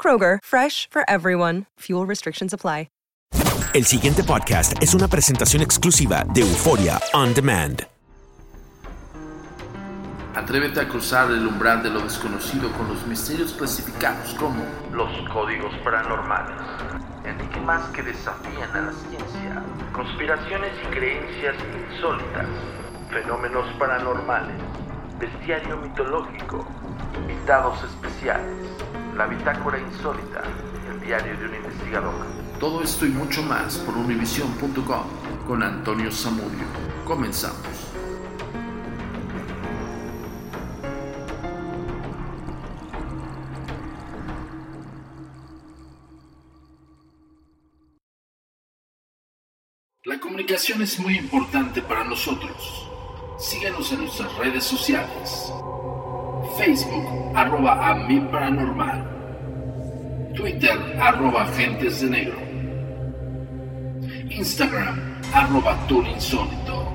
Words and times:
Kroger, 0.00 0.38
fresh 0.42 0.88
for 0.88 1.04
everyone. 1.06 1.66
Fuel 1.80 2.06
restrictions 2.06 2.54
apply. 2.54 2.86
El 3.72 3.84
siguiente 3.84 4.24
podcast 4.24 4.72
es 4.82 4.94
una 4.94 5.06
presentación 5.06 5.62
exclusiva 5.62 6.24
de 6.34 6.40
Euforia 6.40 6.98
On 7.14 7.32
Demand. 7.32 7.86
Atrévete 10.34 10.80
a 10.80 10.88
cruzar 10.88 11.30
el 11.30 11.46
umbral 11.46 11.80
de 11.84 11.90
lo 11.90 12.00
desconocido 12.00 12.72
con 12.72 12.88
los 12.88 13.06
misterios 13.06 13.52
clasificados 13.52 14.34
como 14.34 14.64
los 14.90 15.08
códigos 15.28 15.72
paranormales, 15.84 16.56
enigmas 17.24 17.88
que 17.90 18.02
desafían 18.02 18.70
a 18.76 18.80
la 18.80 18.92
ciencia, 18.92 19.62
conspiraciones 19.92 20.72
y 20.82 20.86
creencias 20.88 21.54
insólitas, 21.92 22.46
fenómenos 23.12 23.72
paranormales, 23.78 24.56
bestiario 25.20 25.76
mitológico, 25.76 26.66
invitados 27.20 27.78
especiales, 27.84 28.66
la 29.20 29.26
bitácora 29.26 29.78
insólita, 29.78 30.42
el 30.90 30.98
diario 30.98 31.36
de 31.36 31.44
un 31.44 31.54
investigador. 31.54 32.14
Todo 32.58 32.82
esto 32.82 33.04
y 33.04 33.10
mucho 33.10 33.42
más 33.42 33.76
por 33.76 33.94
univision.com 33.94 35.04
con 35.46 35.62
Antonio 35.62 36.10
Zamudio. 36.10 36.64
Comenzamos. 37.04 37.60
La 50.04 50.18
comunicación 50.18 50.80
es 50.80 50.98
muy 50.98 51.18
importante 51.18 51.82
para 51.82 52.04
nosotros. 52.04 52.88
Síguenos 53.38 53.92
en 53.92 53.98
nuestras 53.98 54.34
redes 54.38 54.64
sociales. 54.64 55.52
Facebook, 56.60 57.08
arroba 57.34 57.72
a 57.88 57.94
mi 57.94 58.20
paranormal. 58.20 59.02
Twitter, 60.34 60.76
arroba 61.00 61.44
agentes 61.44 62.02
de 62.02 62.10
negro. 62.10 62.36
Instagram, 64.28 65.00
arroba 65.32 65.78
insólito. 65.88 66.92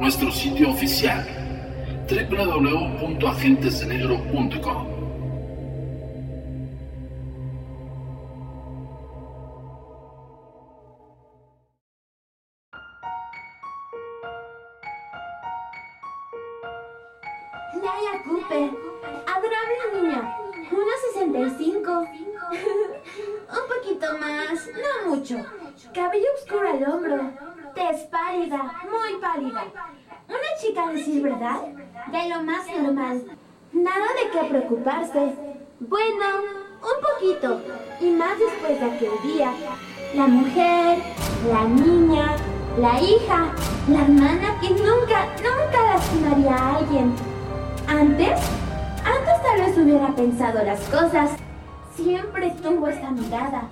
Nuestro 0.00 0.32
sitio 0.32 0.70
oficial, 0.70 1.24
www.agentesdenegro.com. 2.08 4.93
la 43.88 44.00
hermana 44.00 44.58
que 44.60 44.70
nunca, 44.70 45.26
nunca 45.36 45.94
lastimaría 45.94 46.54
a 46.54 46.76
alguien. 46.76 47.14
Antes, 47.86 48.40
antes 49.04 49.42
tal 49.42 49.60
vez 49.60 49.76
hubiera 49.76 50.08
pensado 50.14 50.64
las 50.64 50.80
cosas. 50.88 51.30
Siempre 51.94 52.50
tuvo 52.62 52.88
esa 52.88 53.10
mirada. 53.10 53.68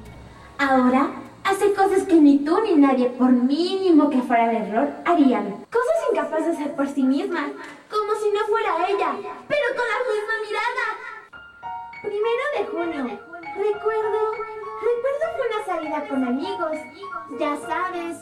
Ahora 0.59 1.11
hace 1.45 1.73
cosas 1.73 2.03
que 2.05 2.15
ni 2.15 2.39
tú 2.39 2.61
ni 2.61 2.75
nadie, 2.75 3.09
por 3.11 3.33
mínimo 3.33 4.11
que 4.11 4.21
fuera 4.23 4.50
el 4.50 4.69
error, 4.69 4.91
harían. 5.06 5.65
Cosas 5.73 5.97
incapaces 6.12 6.47
de 6.47 6.53
hacer 6.53 6.77
por 6.77 6.89
sí 6.89 7.03
misma, 7.03 7.49
como 7.91 8.15
si 8.23 8.31
no 8.31 8.47
fuera 8.49 8.89
ella, 8.89 9.12
pero 9.49 9.67
con 9.77 9.87
la 9.93 9.99
misma 10.12 10.34
mirada. 10.47 10.87
Primero 12.03 12.44
de 12.59 12.67
junio. 12.67 13.19
Recuerdo, 13.55 14.33
recuerdo 14.83 15.25
fue 15.37 15.47
una 15.49 15.67
salida 15.67 16.09
con 16.09 16.25
amigos. 16.25 16.76
Ya 17.38 17.56
sabes, 17.67 18.19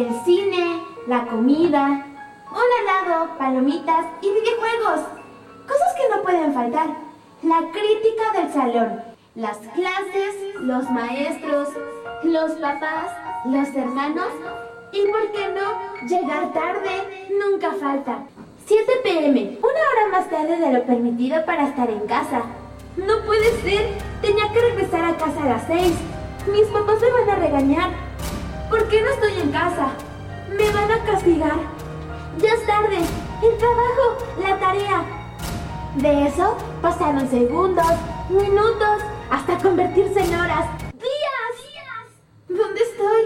el 0.00 0.14
cine, 0.24 0.82
la 1.06 1.26
comida, 1.26 2.06
un 2.50 2.68
helado, 2.80 3.36
palomitas 3.38 4.06
y 4.20 4.28
videojuegos. 4.28 5.06
Cosas 5.66 5.94
que 5.96 6.14
no 6.14 6.22
pueden 6.22 6.52
faltar. 6.52 6.88
La 7.42 7.60
crítica 7.70 8.32
del 8.34 8.52
salón, 8.52 9.02
las 9.34 9.58
clases, 9.58 10.54
los 10.60 10.90
maestros, 10.90 11.68
los 12.22 12.52
papás, 12.52 13.10
los 13.44 13.68
hermanos 13.68 14.28
y, 14.92 15.06
¿por 15.06 15.32
qué 15.32 15.48
no? 15.48 16.06
Llegar 16.08 16.52
tarde 16.52 17.28
nunca 17.30 17.72
falta. 17.72 18.20
7 18.66 18.92
pm, 19.04 19.58
una 19.58 19.68
hora 19.68 20.08
más 20.12 20.30
tarde 20.30 20.56
de 20.56 20.72
lo 20.72 20.84
permitido 20.84 21.44
para 21.44 21.68
estar 21.68 21.88
en 21.88 22.06
casa. 22.06 22.42
No 22.96 23.20
puede 23.26 23.50
ser, 23.60 23.90
tenía 24.22 24.50
que 24.52 24.60
regresar 24.60 25.04
a 25.04 25.16
casa 25.16 25.42
a 25.42 25.48
las 25.48 25.66
6. 25.66 25.92
Mis 26.50 26.66
papás 26.68 26.96
me 27.00 27.10
van 27.10 27.30
a 27.30 27.34
regañar. 27.36 28.05
¿Por 28.76 28.88
qué 28.88 29.00
no 29.00 29.08
estoy 29.08 29.40
en 29.40 29.52
casa? 29.52 29.88
Me 30.50 30.70
van 30.70 30.92
a 30.92 31.02
castigar. 31.02 31.56
Ya 32.36 32.52
es 32.52 32.66
tarde, 32.66 32.98
el 33.42 33.56
trabajo, 33.56 34.18
la 34.38 34.60
tarea. 34.60 35.02
De 35.94 36.26
eso 36.26 36.58
pasaron 36.82 37.26
segundos, 37.30 37.86
minutos 38.28 39.02
hasta 39.30 39.56
convertirse 39.56 40.20
en 40.20 40.34
horas, 40.34 40.66
días. 40.92 41.56
¿Dónde 42.50 42.82
estoy? 42.82 43.22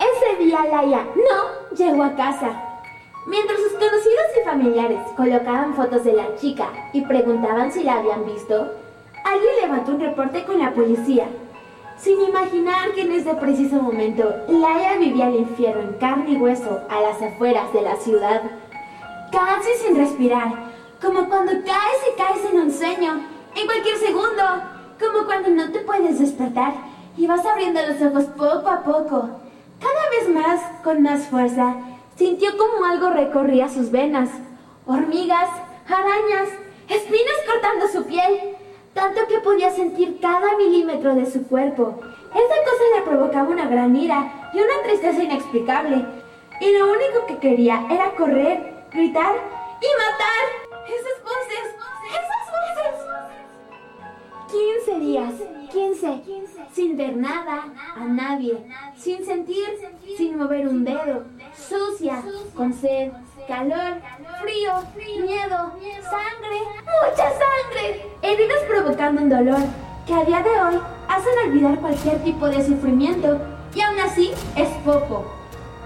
Ese 0.00 0.44
día 0.44 0.66
Laia 0.70 1.06
no 1.16 1.74
llegó 1.74 2.02
a 2.04 2.14
casa. 2.14 2.82
Mientras 3.26 3.58
sus 3.58 3.72
conocidos 3.72 4.26
y 4.38 4.44
familiares 4.44 5.00
colocaban 5.16 5.74
fotos 5.74 6.04
de 6.04 6.12
la 6.12 6.36
chica 6.36 6.68
y 6.92 7.00
preguntaban 7.06 7.72
si 7.72 7.84
la 7.84 8.00
habían 8.00 8.26
visto, 8.26 8.70
alguien 9.24 9.54
levantó 9.62 9.92
un 9.92 10.00
reporte 10.00 10.44
con 10.44 10.58
la 10.58 10.74
policía, 10.74 11.26
sin 11.98 12.20
imaginar 12.20 12.92
que 12.92 13.02
en 13.02 13.12
ese 13.12 13.34
preciso 13.34 13.76
momento 13.76 14.34
Laia 14.48 14.96
vivía 14.98 15.28
el 15.28 15.36
infierno 15.36 15.82
en 15.82 15.94
carne 15.94 16.30
y 16.32 16.36
hueso 16.36 16.80
a 16.88 17.00
las 17.00 17.20
afueras 17.20 17.72
de 17.72 17.82
la 17.82 17.96
ciudad, 17.96 18.42
casi 19.32 19.70
sin 19.84 19.96
respirar, 19.96 20.72
como 21.00 21.28
cuando 21.28 21.52
caes 21.52 22.00
y 22.12 22.16
caes 22.16 22.44
en 22.52 22.60
un 22.60 22.72
sueño, 22.72 23.20
en 23.54 23.66
cualquier 23.66 23.96
segundo, 23.96 24.42
como 24.98 25.26
cuando 25.26 25.50
no 25.50 25.70
te 25.70 25.80
puedes 25.80 26.18
despertar 26.18 26.74
y 27.16 27.26
vas 27.26 27.44
abriendo 27.44 27.80
los 27.82 28.00
ojos 28.00 28.24
poco 28.36 28.68
a 28.68 28.82
poco, 28.82 29.28
cada 29.80 30.10
vez 30.10 30.28
más, 30.28 30.60
con 30.82 31.02
más 31.02 31.26
fuerza, 31.26 31.76
sintió 32.16 32.56
como 32.56 32.84
algo 32.84 33.10
recorría 33.10 33.68
sus 33.68 33.90
venas, 33.90 34.28
hormigas, 34.86 35.48
arañas, 35.86 36.48
espinas 36.88 37.36
cortando 37.46 37.88
su 37.88 38.04
piel, 38.04 38.56
tanto 38.98 39.28
que 39.28 39.38
podía 39.38 39.70
sentir 39.70 40.18
cada 40.20 40.56
milímetro 40.56 41.14
de 41.14 41.24
su 41.30 41.46
cuerpo. 41.46 42.00
Esa 42.34 42.56
cosa 42.64 42.84
le 42.96 43.02
provocaba 43.02 43.48
una 43.48 43.68
gran 43.68 43.94
ira 43.94 44.50
y 44.52 44.58
una 44.58 44.82
tristeza 44.82 45.22
inexplicable, 45.22 46.04
y 46.60 46.76
lo 46.76 46.86
único 46.86 47.24
que 47.28 47.38
quería 47.38 47.86
era 47.88 48.10
correr, 48.16 48.74
gritar 48.90 49.34
y 49.80 49.90
matar. 50.02 50.44
Esas 50.88 51.22
voces, 51.22 51.66
esas 52.10 52.44
voces. 52.56 52.94
15 54.86 54.98
días, 54.98 55.34
15, 55.68 56.22
sin 56.72 56.96
ver 56.96 57.16
nada, 57.16 57.64
a 57.96 58.04
nadie, 58.04 58.58
sin 58.96 59.24
sentir, 59.24 59.68
sin 60.16 60.38
mover 60.38 60.66
un 60.66 60.84
dedo, 60.84 61.24
sucia, 61.54 62.22
con 62.54 62.72
sed, 62.72 63.12
calor, 63.46 64.00
frío, 64.40 64.72
miedo, 64.96 65.72
sangre, 66.02 66.60
mucha 66.84 67.30
sangre, 67.30 68.06
heridas 68.22 68.62
provocando 68.68 69.22
un 69.22 69.28
dolor 69.28 69.60
que 70.06 70.14
a 70.14 70.24
día 70.24 70.42
de 70.42 70.50
hoy 70.50 70.80
hacen 71.08 71.32
olvidar 71.46 71.78
cualquier 71.80 72.22
tipo 72.24 72.48
de 72.48 72.64
sufrimiento 72.64 73.38
y 73.74 73.80
aún 73.80 74.00
así 74.00 74.32
es 74.56 74.68
poco. 74.84 75.24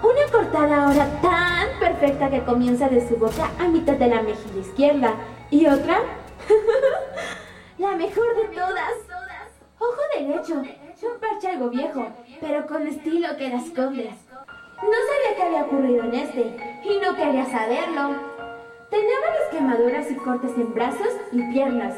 Una 0.01 0.31
cortada 0.31 0.85
ahora 0.85 1.07
tan 1.21 1.79
perfecta 1.79 2.29
que 2.29 2.43
comienza 2.43 2.89
de 2.89 3.07
su 3.07 3.15
boca 3.15 3.49
a 3.59 3.67
mitad 3.67 3.93
de 3.93 4.07
la 4.07 4.21
mejilla 4.21 4.59
izquierda 4.59 5.13
y 5.49 5.65
otra, 5.67 5.99
la 7.77 7.91
mejor 7.95 8.35
de 8.35 8.55
todas. 8.55 9.12
Ojo 9.83 10.01
derecho, 10.17 10.53
un 10.55 11.19
parche 11.19 11.49
algo 11.49 11.69
viejo, 11.69 12.07
pero 12.39 12.65
con 12.67 12.87
estilo 12.87 13.35
que 13.37 13.49
las 13.49 13.65
escondes. 13.65 14.13
No 14.81 14.97
sabía 15.07 15.35
qué 15.35 15.43
había 15.43 15.63
ocurrido 15.63 16.03
en 16.05 16.13
este 16.13 16.41
y 16.83 16.99
no 16.99 17.13
quería 17.13 17.45
saberlo. 17.45 18.15
Tenía 18.89 19.19
varias 19.19 19.49
quemaduras 19.51 20.09
y 20.09 20.15
cortes 20.15 20.51
en 20.55 20.73
brazos 20.73 21.13
y 21.33 21.41
piernas. 21.51 21.95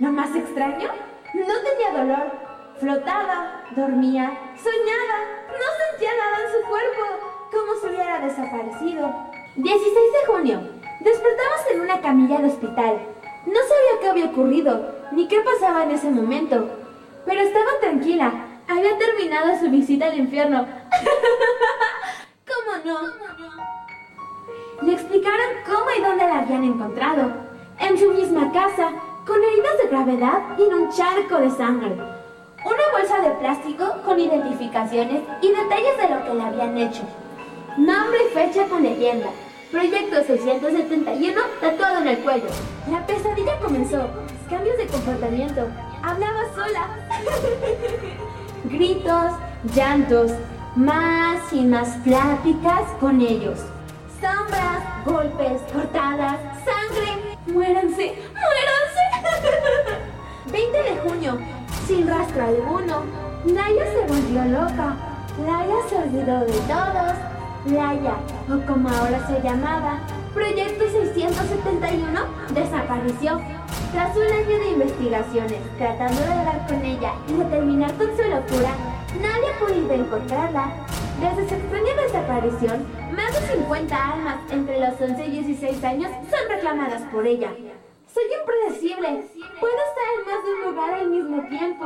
Lo 0.00 0.10
más 0.10 0.34
extraño, 0.34 0.88
no 1.34 1.54
tenía 1.62 2.02
dolor. 2.02 2.32
Flotaba, 2.80 3.62
dormía, 3.76 4.32
soñaba, 4.56 5.18
no 5.46 5.66
sentía 5.86 6.10
nada 6.16 6.36
en 6.44 6.52
su 6.52 6.68
cuerpo, 6.68 7.04
como 7.52 7.74
si 7.80 7.86
hubiera 7.88 8.20
desaparecido. 8.26 9.14
16 9.54 9.84
de 9.84 10.32
junio. 10.32 10.60
Despertamos 10.98 11.60
en 11.72 11.80
una 11.82 12.00
camilla 12.00 12.38
de 12.38 12.48
hospital. 12.48 12.98
No 13.46 13.60
sabía 13.60 14.00
qué 14.00 14.08
había 14.08 14.26
ocurrido, 14.26 14.94
ni 15.12 15.28
qué 15.28 15.40
pasaba 15.40 15.84
en 15.84 15.92
ese 15.92 16.10
momento, 16.10 16.79
pero 17.26 17.40
estaba 17.40 17.80
tranquila. 17.80 18.32
Había 18.68 18.96
terminado 18.98 19.58
su 19.58 19.70
visita 19.70 20.06
al 20.06 20.18
infierno. 20.18 20.66
¿Cómo 22.46 22.84
no? 22.84 23.08
Le 24.82 24.92
explicaron 24.92 25.46
cómo 25.66 25.86
y 25.98 26.02
dónde 26.02 26.24
la 26.24 26.38
habían 26.38 26.64
encontrado. 26.64 27.32
En 27.78 27.98
su 27.98 28.12
misma 28.12 28.52
casa, 28.52 28.92
con 29.26 29.42
heridas 29.42 29.78
de 29.82 29.88
gravedad 29.88 30.58
y 30.58 30.62
en 30.62 30.74
un 30.74 30.90
charco 30.90 31.38
de 31.38 31.50
sangre. 31.50 31.92
Una 31.92 32.98
bolsa 32.98 33.20
de 33.20 33.30
plástico 33.36 34.02
con 34.04 34.18
identificaciones 34.20 35.22
y 35.40 35.48
detalles 35.48 35.96
de 35.96 36.14
lo 36.14 36.24
que 36.24 36.34
le 36.34 36.42
habían 36.42 36.78
hecho. 36.78 37.02
Nombre 37.76 38.18
y 38.26 38.34
fecha 38.34 38.66
con 38.68 38.82
leyenda. 38.82 39.28
Proyecto 39.70 40.22
671 40.24 41.40
tatuado 41.60 42.00
en 42.00 42.08
el 42.08 42.18
cuello. 42.18 42.48
La 42.90 43.06
pesadilla 43.06 43.58
comenzó. 43.60 44.08
Cambios 44.50 44.76
de 44.78 44.86
comportamiento. 44.88 45.68
Hablaba 46.02 46.42
sola. 46.56 46.88
Gritos, 48.64 49.32
llantos, 49.74 50.32
más 50.74 51.52
y 51.52 51.64
más 51.64 51.88
pláticas 51.98 52.82
con 52.98 53.20
ellos. 53.20 53.60
Sombras, 54.20 55.04
golpes, 55.06 55.62
cortadas, 55.72 56.36
sangre. 56.64 57.36
Muéranse, 57.46 58.16
muéranse. 58.34 59.04
20 60.52 60.82
de 60.82 60.96
junio, 61.08 61.38
sin 61.86 62.08
rastro 62.08 62.42
alguno. 62.42 63.04
Laia 63.44 63.84
se 63.84 64.00
volvió 64.12 64.44
loca. 64.46 64.96
Laia 65.46 65.76
se 65.88 65.96
olvidó 65.96 66.40
de 66.40 66.58
todos. 66.66 67.14
Laia, 67.66 68.14
o 68.48 68.66
como 68.66 68.88
ahora 68.88 69.24
se 69.28 69.40
llamaba, 69.42 70.00
Proyecto 70.34 70.84
671, 70.90 72.20
desapareció. 72.54 73.59
Tras 73.92 74.16
un 74.16 74.22
año 74.22 74.58
de 74.58 74.70
investigaciones, 74.70 75.58
tratando 75.76 76.20
de 76.20 76.32
hablar 76.32 76.66
con 76.68 76.84
ella 76.84 77.12
y 77.26 77.32
de 77.32 77.44
terminar 77.46 77.92
con 77.94 78.06
su 78.16 78.22
locura, 78.22 78.72
nadie 79.20 79.50
ha 79.50 79.58
podido 79.58 79.92
encontrarla. 79.92 80.86
Desde 81.20 81.48
su 81.48 81.54
extraña 81.56 81.94
desaparición, 81.94 82.86
más 83.16 83.32
de 83.32 83.54
50 83.54 84.12
almas 84.12 84.38
entre 84.52 84.78
los 84.78 85.00
11 85.00 85.26
y 85.26 85.30
16 85.42 85.84
años 85.84 86.12
son 86.30 86.48
reclamadas 86.48 87.02
por 87.10 87.26
ella. 87.26 87.52
Soy 88.06 88.24
impredecible. 88.40 89.26
Puedo 89.58 89.74
estar 89.74 90.08
en 90.18 90.26
más 90.26 90.44
de 90.44 90.54
un 90.54 90.70
lugar 90.70 90.94
al 90.94 91.10
mismo 91.10 91.48
tiempo. 91.48 91.84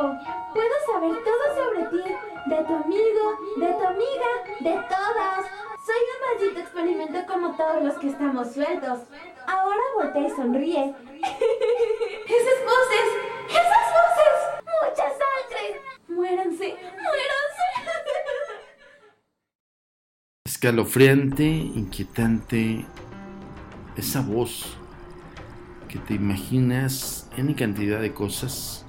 Puedo 0.52 0.74
saber 0.92 1.16
todo 1.24 1.44
sobre 1.56 1.84
ti, 1.86 2.12
de 2.46 2.64
tu 2.64 2.74
amigo, 2.74 3.24
de 3.56 3.72
tu 3.72 3.86
amiga, 3.86 4.30
de 4.60 4.72
todas. 4.88 5.46
Soy 5.86 6.02
un 6.12 6.20
maldito 6.28 6.60
experimento 6.60 7.18
como 7.32 7.56
todos 7.56 7.82
los 7.82 7.94
que 7.94 8.08
estamos 8.08 8.52
sueltos. 8.52 9.00
Ahora 9.46 9.82
voltea 9.96 10.26
y 10.26 10.30
sonríe. 10.30 10.94
¡Esas 11.22 12.58
voces! 12.64 13.08
¡Esas 13.48 13.86
voces! 13.98 14.34
¡Mucha 14.62 15.08
sangre! 15.20 15.80
¡Muéranse! 16.08 16.68
¡Muéranse! 16.74 17.64
Escalofriante, 20.46 21.44
inquietante, 21.44 22.84
esa 23.96 24.20
voz 24.20 24.76
que 25.88 25.98
te 25.98 26.14
imaginas 26.14 27.28
en 27.36 27.52
cantidad 27.54 28.00
de 28.00 28.12
cosas, 28.12 28.84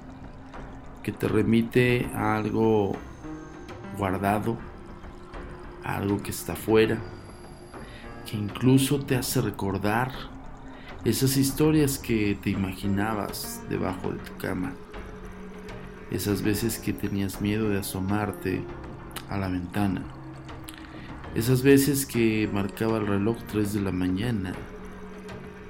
que 1.02 1.12
te 1.12 1.28
remite 1.28 2.10
a 2.14 2.36
algo 2.36 2.96
guardado, 3.96 4.56
a 5.84 5.96
algo 5.96 6.22
que 6.22 6.30
está 6.30 6.54
afuera, 6.54 6.98
que 8.28 8.36
incluso 8.36 9.04
te 9.04 9.16
hace 9.16 9.40
recordar 9.40 10.35
esas 11.06 11.36
historias 11.36 11.98
que 11.98 12.36
te 12.42 12.50
imaginabas 12.50 13.62
debajo 13.70 14.10
de 14.10 14.18
tu 14.18 14.36
cama, 14.38 14.72
esas 16.10 16.42
veces 16.42 16.80
que 16.80 16.92
tenías 16.92 17.40
miedo 17.40 17.68
de 17.68 17.78
asomarte 17.78 18.64
a 19.30 19.38
la 19.38 19.46
ventana, 19.46 20.02
esas 21.36 21.62
veces 21.62 22.06
que 22.06 22.50
marcaba 22.52 22.98
el 22.98 23.06
reloj 23.06 23.36
3 23.52 23.74
de 23.74 23.80
la 23.82 23.92
mañana 23.92 24.52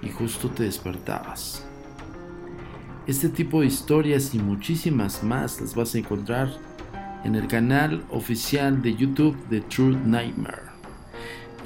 y 0.00 0.08
justo 0.08 0.48
te 0.48 0.62
despertabas. 0.62 1.66
Este 3.06 3.28
tipo 3.28 3.60
de 3.60 3.66
historias 3.66 4.34
y 4.34 4.38
muchísimas 4.38 5.22
más 5.22 5.60
las 5.60 5.74
vas 5.74 5.94
a 5.94 5.98
encontrar 5.98 6.48
en 7.24 7.34
el 7.34 7.46
canal 7.46 8.06
oficial 8.08 8.80
de 8.80 8.94
YouTube 8.96 9.36
de 9.50 9.60
True 9.60 9.98
Nightmare. 10.06 10.65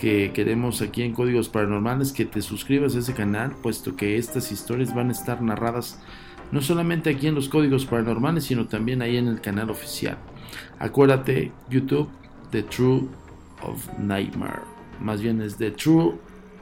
Que 0.00 0.32
queremos 0.32 0.80
aquí 0.80 1.02
en 1.02 1.12
Códigos 1.12 1.50
Paranormales 1.50 2.12
que 2.12 2.24
te 2.24 2.40
suscribas 2.40 2.96
a 2.96 3.00
ese 3.00 3.12
canal, 3.12 3.54
puesto 3.62 3.96
que 3.96 4.16
estas 4.16 4.50
historias 4.50 4.94
van 4.94 5.10
a 5.10 5.12
estar 5.12 5.42
narradas 5.42 6.00
no 6.52 6.62
solamente 6.62 7.10
aquí 7.10 7.26
en 7.26 7.34
los 7.34 7.50
Códigos 7.50 7.84
Paranormales, 7.84 8.44
sino 8.44 8.66
también 8.66 9.02
ahí 9.02 9.18
en 9.18 9.28
el 9.28 9.42
canal 9.42 9.68
oficial. 9.68 10.16
Acuérdate, 10.78 11.52
YouTube 11.68 12.08
de 12.50 12.62
True 12.62 13.08
of 13.62 13.86
Nightmare. 13.98 14.62
Más 15.02 15.20
bien 15.20 15.42
es 15.42 15.58
de 15.58 15.70
True 15.70 16.14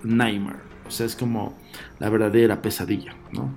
Nightmare. 0.02 0.58
O 0.88 0.90
sea, 0.90 1.06
es 1.06 1.14
como 1.14 1.56
la 2.00 2.10
verdadera 2.10 2.60
pesadilla, 2.60 3.14
¿no? 3.32 3.54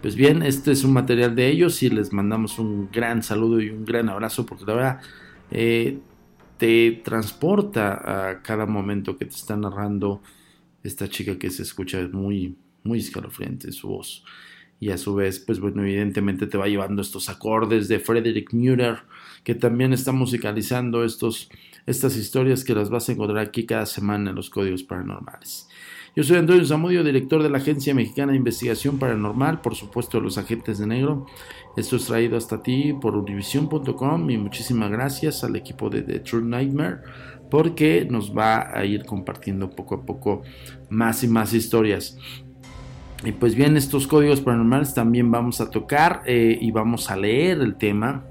Pues 0.00 0.16
bien, 0.16 0.42
este 0.42 0.72
es 0.72 0.82
un 0.82 0.92
material 0.92 1.36
de 1.36 1.46
ellos 1.46 1.80
y 1.84 1.90
les 1.90 2.12
mandamos 2.12 2.58
un 2.58 2.90
gran 2.90 3.22
saludo 3.22 3.60
y 3.60 3.70
un 3.70 3.84
gran 3.84 4.08
abrazo 4.08 4.44
porque 4.44 4.64
la 4.66 4.74
verdad 4.74 5.00
eh, 5.52 6.00
te 6.62 6.92
transporta 7.02 8.28
a 8.28 8.40
cada 8.40 8.66
momento 8.66 9.18
que 9.18 9.24
te 9.24 9.34
está 9.34 9.56
narrando 9.56 10.22
esta 10.84 11.08
chica 11.08 11.36
que 11.36 11.50
se 11.50 11.64
escucha 11.64 12.08
muy, 12.12 12.56
muy 12.84 13.00
escalofriante 13.00 13.72
su 13.72 13.88
voz. 13.88 14.24
y 14.78 14.90
a 14.90 14.96
su 14.98 15.16
vez, 15.16 15.40
pues 15.40 15.58
bueno, 15.58 15.82
evidentemente 15.82 16.46
te 16.46 16.56
va 16.56 16.68
llevando 16.68 17.02
estos 17.02 17.28
acordes 17.28 17.88
de 17.88 17.98
Frederick 17.98 18.52
Mutter, 18.52 18.98
que 19.42 19.56
también 19.56 19.92
está 19.92 20.12
musicalizando 20.12 21.04
estos, 21.04 21.50
estas 21.86 22.16
historias 22.16 22.62
que 22.62 22.76
las 22.76 22.90
vas 22.90 23.08
a 23.08 23.12
encontrar 23.12 23.44
aquí 23.44 23.66
cada 23.66 23.86
semana 23.86 24.30
en 24.30 24.36
los 24.36 24.48
códigos 24.48 24.84
paranormales. 24.84 25.68
Yo 26.14 26.22
soy 26.22 26.36
Antonio 26.36 26.62
Zamudio, 26.66 27.02
director 27.02 27.42
de 27.42 27.48
la 27.48 27.56
Agencia 27.56 27.94
Mexicana 27.94 28.32
de 28.32 28.38
Investigación 28.38 28.98
Paranormal, 28.98 29.62
por 29.62 29.74
supuesto 29.74 30.20
los 30.20 30.36
agentes 30.36 30.76
de 30.76 30.86
negro. 30.86 31.24
Esto 31.74 31.96
es 31.96 32.04
traído 32.04 32.36
hasta 32.36 32.62
ti 32.62 32.92
por 32.92 33.16
univision.com 33.16 34.28
y 34.28 34.36
muchísimas 34.36 34.90
gracias 34.90 35.42
al 35.42 35.56
equipo 35.56 35.88
de 35.88 36.02
The 36.02 36.18
True 36.18 36.44
Nightmare 36.44 36.98
porque 37.50 38.06
nos 38.10 38.36
va 38.36 38.76
a 38.76 38.84
ir 38.84 39.06
compartiendo 39.06 39.70
poco 39.70 39.94
a 39.94 40.04
poco 40.04 40.42
más 40.90 41.24
y 41.24 41.28
más 41.28 41.54
historias. 41.54 42.18
Y 43.24 43.32
pues 43.32 43.54
bien, 43.54 43.78
estos 43.78 44.06
códigos 44.06 44.42
paranormales 44.42 44.92
también 44.92 45.30
vamos 45.30 45.62
a 45.62 45.70
tocar 45.70 46.24
eh, 46.26 46.58
y 46.60 46.72
vamos 46.72 47.10
a 47.10 47.16
leer 47.16 47.58
el 47.62 47.76
tema 47.76 48.26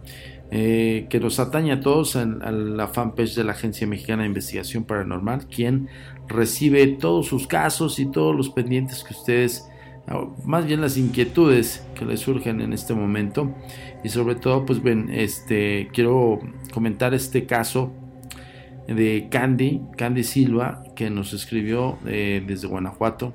eh, 0.53 1.07
que 1.09 1.21
nos 1.21 1.39
atañe 1.39 1.71
a 1.71 1.79
todos 1.79 2.17
a 2.17 2.25
la 2.25 2.87
fanpage 2.89 3.35
de 3.35 3.45
la 3.45 3.53
Agencia 3.53 3.87
Mexicana 3.87 4.23
de 4.23 4.27
Investigación 4.27 4.83
Paranormal, 4.83 5.47
quien 5.47 5.87
recibe 6.27 6.85
todos 6.87 7.27
sus 7.27 7.47
casos 7.47 7.99
y 7.99 8.05
todos 8.05 8.35
los 8.35 8.49
pendientes 8.49 9.05
que 9.05 9.13
ustedes, 9.13 9.69
más 10.43 10.65
bien 10.65 10.81
las 10.81 10.97
inquietudes 10.97 11.87
que 11.95 12.03
les 12.03 12.19
surgen 12.19 12.59
en 12.59 12.73
este 12.73 12.93
momento. 12.93 13.55
Y 14.03 14.09
sobre 14.09 14.35
todo, 14.35 14.65
pues 14.65 14.83
ven, 14.83 15.09
este, 15.13 15.89
quiero 15.93 16.39
comentar 16.73 17.13
este 17.13 17.45
caso 17.45 17.93
de 18.87 19.27
Candy, 19.31 19.81
Candy 19.95 20.23
Silva, 20.23 20.83
que 20.97 21.09
nos 21.09 21.31
escribió 21.31 21.97
eh, 22.05 22.43
desde 22.45 22.67
Guanajuato. 22.67 23.33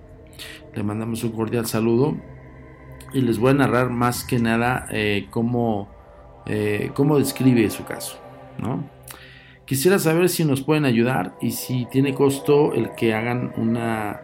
Le 0.74 0.82
mandamos 0.82 1.24
un 1.24 1.32
cordial 1.32 1.64
saludo 1.64 2.16
y 3.14 3.22
les 3.22 3.38
voy 3.38 3.52
a 3.52 3.54
narrar 3.54 3.88
más 3.88 4.24
que 4.24 4.38
nada 4.38 4.86
eh, 4.90 5.28
cómo 5.30 5.95
eh, 6.46 6.90
cómo 6.94 7.18
describe 7.18 7.68
su 7.70 7.84
caso. 7.84 8.18
¿no? 8.58 8.88
Quisiera 9.64 9.98
saber 9.98 10.28
si 10.28 10.44
nos 10.44 10.62
pueden 10.62 10.84
ayudar 10.84 11.34
y 11.40 11.50
si 11.50 11.86
tiene 11.86 12.14
costo 12.14 12.72
el 12.72 12.90
que 12.94 13.14
hagan 13.14 13.52
una 13.56 14.20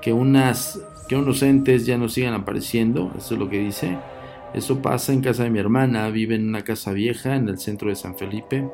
que 0.00 0.12
unas 0.12 0.80
que 1.08 1.16
unos 1.16 1.42
entes 1.42 1.86
ya 1.86 1.98
no 1.98 2.08
sigan 2.08 2.34
apareciendo, 2.34 3.12
eso 3.16 3.34
es 3.34 3.40
lo 3.40 3.48
que 3.48 3.58
dice. 3.58 3.96
Eso 4.54 4.80
pasa 4.80 5.12
en 5.12 5.20
casa 5.20 5.44
de 5.44 5.50
mi 5.50 5.58
hermana, 5.58 6.08
vive 6.08 6.36
en 6.36 6.48
una 6.48 6.62
casa 6.62 6.92
vieja 6.92 7.36
en 7.36 7.48
el 7.48 7.58
centro 7.58 7.88
de 7.88 7.96
San 7.96 8.16
Felipe. 8.16 8.68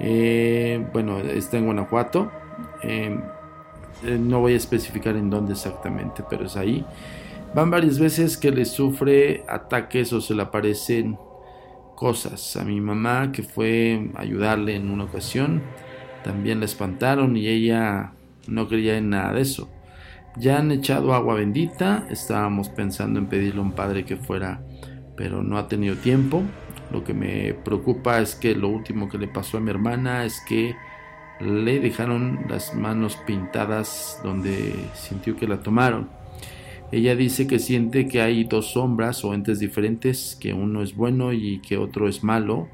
Eh, 0.00 0.84
bueno, 0.92 1.18
está 1.18 1.58
en 1.58 1.66
Guanajuato. 1.66 2.30
Eh, 2.82 3.16
no 4.18 4.40
voy 4.40 4.54
a 4.54 4.56
especificar 4.56 5.16
en 5.16 5.30
dónde 5.30 5.52
exactamente, 5.52 6.24
pero 6.28 6.46
es 6.46 6.56
ahí. 6.56 6.84
Van 7.54 7.70
varias 7.70 7.98
veces 7.98 8.36
que 8.36 8.50
le 8.50 8.64
sufre 8.64 9.44
ataques 9.48 10.12
o 10.12 10.20
se 10.20 10.34
le 10.34 10.42
aparecen 10.42 11.16
cosas. 12.02 12.56
A 12.56 12.64
mi 12.64 12.80
mamá, 12.80 13.30
que 13.30 13.44
fue 13.44 14.10
a 14.16 14.22
ayudarle 14.22 14.74
en 14.74 14.90
una 14.90 15.04
ocasión, 15.04 15.62
también 16.24 16.58
la 16.58 16.66
espantaron 16.66 17.36
y 17.36 17.46
ella 17.46 18.10
no 18.48 18.66
creía 18.66 18.98
en 18.98 19.10
nada 19.10 19.32
de 19.34 19.42
eso. 19.42 19.70
Ya 20.36 20.58
han 20.58 20.72
echado 20.72 21.14
agua 21.14 21.34
bendita, 21.34 22.04
estábamos 22.10 22.70
pensando 22.70 23.20
en 23.20 23.26
pedirle 23.26 23.60
a 23.60 23.62
un 23.62 23.70
padre 23.70 24.04
que 24.04 24.16
fuera, 24.16 24.60
pero 25.16 25.44
no 25.44 25.58
ha 25.58 25.68
tenido 25.68 25.94
tiempo. 25.94 26.42
Lo 26.90 27.04
que 27.04 27.14
me 27.14 27.54
preocupa 27.54 28.18
es 28.18 28.34
que 28.34 28.56
lo 28.56 28.68
último 28.68 29.08
que 29.08 29.18
le 29.18 29.28
pasó 29.28 29.58
a 29.58 29.60
mi 29.60 29.70
hermana 29.70 30.24
es 30.24 30.42
que 30.48 30.74
le 31.38 31.78
dejaron 31.78 32.46
las 32.48 32.74
manos 32.74 33.16
pintadas 33.16 34.20
donde 34.24 34.74
sintió 34.94 35.36
que 35.36 35.46
la 35.46 35.60
tomaron. 35.60 36.08
Ella 36.92 37.16
dice 37.16 37.46
que 37.46 37.58
siente 37.58 38.06
que 38.06 38.20
hay 38.20 38.44
dos 38.44 38.72
sombras 38.72 39.24
o 39.24 39.32
entes 39.32 39.58
diferentes, 39.58 40.36
que 40.38 40.52
uno 40.52 40.82
es 40.82 40.94
bueno 40.94 41.32
y 41.32 41.60
que 41.60 41.78
otro 41.78 42.06
es 42.06 42.22
malo, 42.22 42.68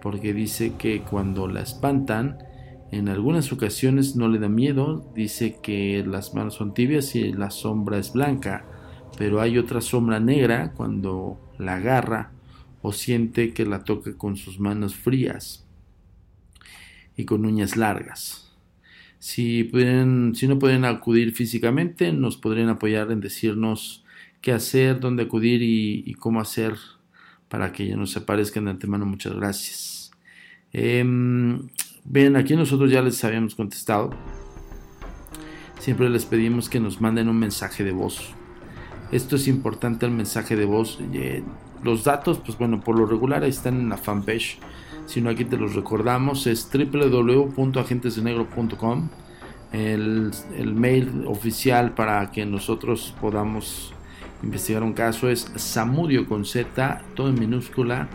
porque 0.00 0.32
dice 0.32 0.74
que 0.78 1.02
cuando 1.02 1.48
la 1.48 1.62
espantan, 1.62 2.38
en 2.92 3.08
algunas 3.08 3.52
ocasiones 3.52 4.14
no 4.14 4.28
le 4.28 4.38
da 4.38 4.48
miedo, 4.48 5.10
dice 5.16 5.56
que 5.60 6.04
las 6.06 6.32
manos 6.32 6.54
son 6.54 6.74
tibias 6.74 7.16
y 7.16 7.32
la 7.32 7.50
sombra 7.50 7.98
es 7.98 8.12
blanca, 8.12 8.64
pero 9.18 9.40
hay 9.40 9.58
otra 9.58 9.80
sombra 9.80 10.20
negra 10.20 10.72
cuando 10.72 11.40
la 11.58 11.74
agarra 11.74 12.30
o 12.82 12.92
siente 12.92 13.52
que 13.52 13.66
la 13.66 13.82
toca 13.82 14.16
con 14.16 14.36
sus 14.36 14.60
manos 14.60 14.94
frías 14.94 15.66
y 17.16 17.24
con 17.24 17.44
uñas 17.44 17.76
largas. 17.76 18.45
Si, 19.26 19.64
pueden, 19.64 20.36
si 20.36 20.46
no 20.46 20.56
pueden 20.56 20.84
acudir 20.84 21.34
físicamente, 21.34 22.12
nos 22.12 22.36
podrían 22.36 22.68
apoyar 22.68 23.10
en 23.10 23.18
decirnos 23.18 24.04
qué 24.40 24.52
hacer, 24.52 25.00
dónde 25.00 25.24
acudir 25.24 25.62
y, 25.62 26.14
cómo 26.14 26.40
hacer 26.40 26.76
para 27.48 27.72
que 27.72 27.88
ya 27.88 27.96
nos 27.96 28.16
aparezcan 28.16 28.66
de 28.66 28.70
antemano. 28.70 29.04
Muchas 29.04 29.34
gracias. 29.34 30.12
Em, 30.72 31.60
bien, 32.04 32.36
aquí 32.36 32.54
nosotros 32.54 32.88
ya 32.88 33.02
les 33.02 33.24
habíamos 33.24 33.56
contestado. 33.56 34.10
Siempre 35.80 36.08
les 36.08 36.24
pedimos 36.24 36.68
que 36.68 36.78
nos 36.78 37.00
manden 37.00 37.28
un 37.28 37.40
mensaje 37.40 37.82
de 37.82 37.90
voz. 37.90 38.28
Esto 39.10 39.34
es 39.34 39.48
importante 39.48 40.06
el 40.06 40.12
mensaje 40.12 40.54
de 40.54 40.66
voz. 40.66 41.00
Eh, 41.12 41.42
los 41.82 42.04
datos, 42.04 42.38
pues 42.38 42.56
bueno, 42.58 42.80
por 42.80 42.96
lo 42.96 43.06
regular 43.06 43.42
están 43.42 43.80
en 43.80 43.88
la 43.88 43.96
fanpage 43.96 44.60
sino 45.06 45.30
aquí 45.30 45.44
te 45.44 45.56
los 45.56 45.74
recordamos, 45.74 46.46
es 46.46 46.70
www.agentesdenegro.com, 46.72 49.08
el, 49.72 50.30
el 50.56 50.74
mail 50.74 51.24
oficial 51.26 51.94
para 51.94 52.30
que 52.30 52.46
nosotros 52.46 53.12
podamos 53.20 53.92
investigar 54.42 54.82
un 54.82 54.92
caso 54.92 55.28
es 55.28 55.50
samudio 55.56 56.26
con 56.26 56.44
z, 56.44 57.02
todo 57.14 57.28
en 57.28 57.38
minúscula, 57.38 58.08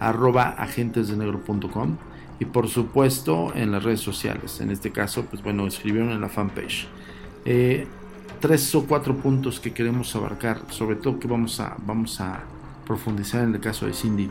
agentesdenegro.com 0.00 1.96
y 2.40 2.44
por 2.44 2.68
supuesto 2.68 3.52
en 3.54 3.72
las 3.72 3.82
redes 3.82 4.00
sociales. 4.00 4.60
En 4.60 4.70
este 4.70 4.92
caso, 4.92 5.24
pues 5.24 5.42
bueno, 5.42 5.66
escribieron 5.66 6.10
en 6.10 6.20
la 6.20 6.28
fanpage. 6.28 6.86
Eh, 7.44 7.86
tres 8.40 8.74
o 8.74 8.86
cuatro 8.86 9.16
puntos 9.16 9.60
que 9.60 9.72
queremos 9.72 10.14
abarcar, 10.14 10.60
sobre 10.70 10.96
todo 10.96 11.18
que 11.18 11.28
vamos 11.28 11.60
a, 11.60 11.76
vamos 11.84 12.20
a 12.20 12.44
profundizar 12.86 13.44
en 13.44 13.54
el 13.54 13.60
caso 13.60 13.86
de 13.86 13.92
Cindy 13.92 14.30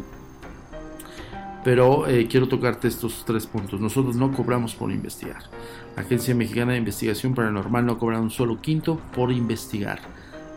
pero 1.63 2.07
eh, 2.07 2.27
quiero 2.29 2.47
tocarte 2.47 2.87
estos 2.87 3.23
tres 3.25 3.45
puntos. 3.45 3.79
Nosotros 3.79 4.15
no 4.15 4.31
cobramos 4.31 4.75
por 4.75 4.91
investigar. 4.91 5.43
La 5.95 6.03
Agencia 6.03 6.35
Mexicana 6.35 6.73
de 6.73 6.77
Investigación 6.79 7.33
Paranormal 7.33 7.85
no 7.85 7.97
cobra 7.97 8.19
un 8.19 8.29
solo 8.29 8.61
quinto 8.61 8.99
por 9.13 9.31
investigar. 9.31 9.99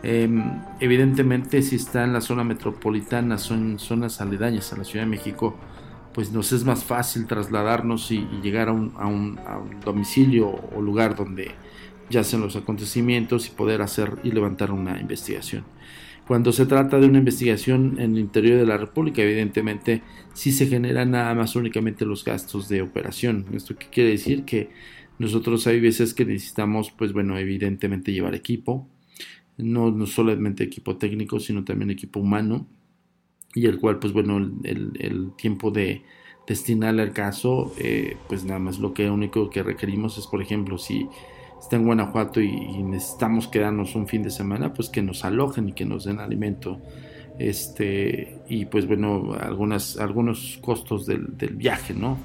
Em, 0.03 0.61
evidentemente, 0.79 1.61
si 1.61 1.75
está 1.75 2.03
en 2.03 2.13
la 2.13 2.21
zona 2.21 2.43
metropolitana, 2.43 3.37
son 3.37 3.77
zonas 3.77 4.21
aledañas 4.21 4.73
a 4.73 4.77
la 4.77 4.83
Ciudad 4.83 5.05
de 5.05 5.11
México, 5.11 5.55
pues 6.13 6.31
nos 6.31 6.51
es 6.51 6.65
más 6.65 6.83
fácil 6.83 7.27
trasladarnos 7.27 8.11
y, 8.11 8.27
llegar 8.41 8.69
a 8.69 8.73
un, 8.73 8.93
a 8.97 9.07
un, 9.07 9.39
domicilio 9.83 10.49
o 10.49 10.81
lugar 10.81 11.15
donde 11.15 11.51
yacen 12.09 12.41
los 12.41 12.55
acontecimientos 12.55 13.47
y 13.47 13.51
poder 13.51 13.81
hacer 13.81 14.17
y 14.23 14.31
levantar 14.31 14.71
una 14.71 14.99
investigación. 14.99 15.63
Cuando 16.31 16.53
se 16.53 16.65
trata 16.65 16.97
de 16.97 17.07
una 17.07 17.17
investigación 17.17 17.99
en 17.99 18.13
el 18.13 18.19
interior 18.19 18.57
de 18.57 18.65
la 18.65 18.77
República, 18.77 19.21
evidentemente 19.21 20.01
sí 20.33 20.53
se 20.53 20.65
generan 20.65 21.11
nada 21.11 21.35
más 21.35 21.57
únicamente 21.57 22.05
los 22.05 22.23
gastos 22.23 22.69
de 22.69 22.81
operación. 22.81 23.47
¿Esto 23.53 23.75
qué 23.77 23.87
quiere 23.87 24.11
decir? 24.11 24.45
Que 24.45 24.69
nosotros 25.19 25.67
hay 25.67 25.81
veces 25.81 26.13
que 26.13 26.23
necesitamos, 26.23 26.89
pues 26.91 27.11
bueno, 27.11 27.37
evidentemente 27.37 28.13
llevar 28.13 28.33
equipo, 28.33 28.87
no, 29.57 29.91
no 29.91 30.05
solamente 30.05 30.63
equipo 30.63 30.95
técnico, 30.95 31.37
sino 31.37 31.65
también 31.65 31.91
equipo 31.91 32.21
humano, 32.21 32.65
y 33.53 33.65
el 33.65 33.77
cual, 33.77 33.99
pues 33.99 34.13
bueno, 34.13 34.37
el, 34.63 35.31
tiempo 35.37 35.69
de 35.69 36.01
destinarle 36.47 37.01
al 37.01 37.11
caso, 37.11 37.73
eh, 37.77 38.15
pues 38.29 38.45
nada 38.45 38.61
más 38.61 38.79
lo 38.79 38.93
que 38.93 39.09
único 39.09 39.49
que 39.49 39.63
requerimos 39.63 40.17
es, 40.17 40.27
por 40.27 40.41
ejemplo, 40.41 40.77
si 40.77 41.09
está 41.61 41.75
en 41.75 41.85
Guanajuato 41.85 42.41
y, 42.41 42.51
necesitamos 42.83 43.47
quedarnos 43.47 43.95
un 43.95 44.07
fin 44.07 44.23
de 44.23 44.31
semana, 44.31 44.73
pues 44.73 44.89
que 44.89 45.01
nos 45.01 45.23
alojen 45.23 45.69
y 45.69 45.73
que 45.73 45.85
nos 45.85 46.05
den 46.05 46.19
alimento. 46.19 46.79
Este, 47.37 48.39
y 48.49 48.65
pues 48.65 48.87
bueno, 48.87 49.33
algunas, 49.39 49.97
algunos 49.97 50.59
costos 50.61 51.05
del, 51.05 51.27
viaje, 51.53 51.93
¿no? 51.93 52.17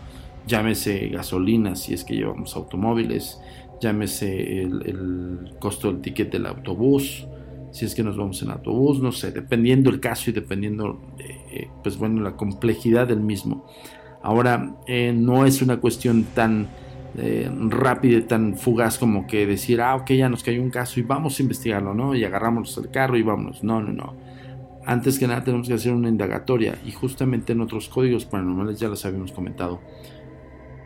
Llámese 0.46 1.08
gasolina 1.08 1.76
si 1.76 1.94
es 1.94 2.04
que 2.04 2.14
llevamos 2.14 2.56
automóviles, 2.56 3.38
llámese 3.80 4.62
el, 4.62 5.54
costo 5.58 5.92
del 5.92 6.00
ticket 6.00 6.32
del 6.32 6.46
autobús, 6.46 7.26
si 7.72 7.84
es 7.84 7.94
que 7.94 8.02
nos 8.02 8.16
vamos 8.16 8.40
en 8.42 8.50
autobús, 8.50 9.00
no 9.00 9.12
sé, 9.12 9.32
dependiendo 9.32 9.90
el 9.90 10.00
caso 10.00 10.30
y 10.30 10.32
dependiendo, 10.32 11.00
eh, 11.18 11.68
pues 11.82 11.98
bueno, 11.98 12.22
la 12.22 12.36
complejidad 12.36 13.06
del 13.06 13.20
mismo. 13.20 13.66
Ahora, 14.22 14.76
eh, 14.86 15.12
no 15.14 15.44
es 15.44 15.60
una 15.62 15.78
cuestión 15.78 16.24
tan 16.34 16.68
eh, 17.18 17.50
rápida 17.68 18.18
y 18.18 18.22
tan 18.22 18.56
fugaz 18.56 18.98
como 18.98 19.26
que 19.26 19.46
decir, 19.46 19.80
ah, 19.80 19.96
ok, 19.96 20.10
ya 20.12 20.28
nos 20.28 20.42
cayó 20.42 20.60
un 20.62 20.70
caso 20.70 21.00
y 21.00 21.02
vamos 21.02 21.38
a 21.38 21.42
investigarlo, 21.42 21.94
¿no? 21.94 22.14
Y 22.14 22.24
agarramos 22.24 22.76
el 22.78 22.90
carro 22.90 23.16
y 23.16 23.22
vámonos. 23.22 23.64
No, 23.64 23.80
no, 23.80 23.92
no. 23.92 24.14
Antes 24.84 25.18
que 25.18 25.26
nada 25.26 25.42
tenemos 25.42 25.66
que 25.66 25.74
hacer 25.74 25.92
una 25.92 26.08
indagatoria 26.08 26.78
y 26.84 26.92
justamente 26.92 27.52
en 27.52 27.60
otros 27.60 27.88
códigos 27.88 28.24
paranormales 28.24 28.78
ya 28.78 28.88
les 28.88 29.04
habíamos 29.04 29.32
comentado 29.32 29.80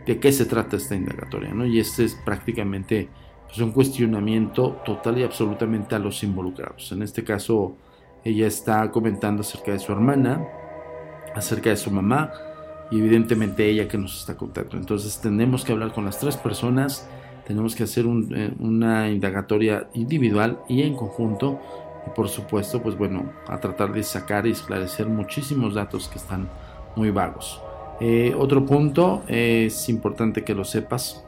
de 0.07 0.19
qué 0.19 0.33
se 0.33 0.47
trata 0.47 0.77
esta 0.77 0.95
indagatoria, 0.95 1.53
¿no? 1.53 1.67
Y 1.67 1.79
este 1.79 2.05
es 2.05 2.15
prácticamente 2.25 3.09
pues, 3.47 3.59
un 3.59 3.73
cuestionamiento 3.73 4.81
total 4.85 5.19
y 5.19 5.25
absolutamente 5.25 5.95
a 5.95 5.99
los 5.99 6.23
involucrados. 6.23 6.93
En 6.93 7.03
este 7.03 7.25
caso, 7.25 7.77
ella 8.25 8.47
está 8.47 8.91
comentando 8.91 9.43
acerca 9.43 9.73
de 9.73 9.79
su 9.79 9.93
hermana, 9.93 10.47
acerca 11.35 11.71
de 11.71 11.77
su 11.77 11.91
mamá 11.91 12.33
y 12.91 12.99
evidentemente 12.99 13.69
ella 13.69 13.89
que 13.89 13.99
nos 13.99 14.21
está 14.21 14.37
contando. 14.37 14.77
Entonces 14.77 15.21
tenemos 15.21 15.65
que 15.65 15.73
hablar 15.73 15.93
con 15.93 16.05
las 16.05 16.19
tres 16.19 16.37
personas, 16.37 17.09
tenemos 17.47 17.75
que 17.75 17.85
hacer 17.85 18.05
eh, 18.07 18.53
una 18.59 19.11
indagatoria 19.11 19.89
individual 19.95 20.61
y 20.69 20.83
en 20.83 20.95
conjunto 20.97 21.61
y 22.07 22.11
por 22.11 22.29
supuesto 22.29 22.83
pues 22.83 22.97
bueno 22.97 23.33
a 23.47 23.59
tratar 23.59 23.93
de 23.93 24.03
sacar 24.03 24.47
y 24.47 24.51
esclarecer 24.51 25.07
muchísimos 25.07 25.75
datos 25.75 26.09
que 26.09 26.19
están 26.19 26.49
muy 26.97 27.11
vagos. 27.11 27.61
Eh, 28.01 28.35
otro 28.37 28.65
punto 28.65 29.23
es 29.29 29.89
importante 29.89 30.43
que 30.43 30.55
lo 30.55 30.65
sepas. 30.65 31.25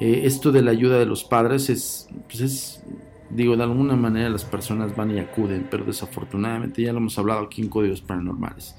Eh, 0.00 0.22
esto 0.24 0.50
de 0.50 0.62
la 0.62 0.70
ayuda 0.70 0.98
de 0.98 1.04
los 1.04 1.24
padres 1.24 1.68
es, 1.68 2.08
pues 2.26 2.40
es 2.40 2.82
digo, 3.30 3.56
de 3.56 3.62
alguna 3.62 3.96
manera 3.96 4.28
las 4.28 4.44
personas 4.44 4.94
van 4.96 5.10
y 5.10 5.18
acuden, 5.18 5.68
pero 5.70 5.84
desafortunadamente 5.84 6.82
ya 6.82 6.92
lo 6.92 6.98
hemos 6.98 7.18
hablado 7.18 7.40
aquí 7.40 7.62
en 7.62 7.68
Códigos 7.68 8.00
Paranormales. 8.00 8.74